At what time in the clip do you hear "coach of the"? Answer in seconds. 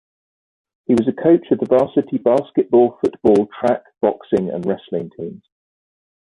1.13-1.67